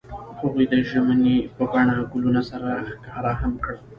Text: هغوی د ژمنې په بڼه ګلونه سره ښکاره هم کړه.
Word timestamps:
هغوی 0.39 0.65
د 0.71 0.73
ژمنې 0.89 1.37
په 1.55 1.63
بڼه 1.71 1.95
ګلونه 2.11 2.41
سره 2.49 2.69
ښکاره 2.89 3.33
هم 3.41 3.53
کړه. 3.63 3.79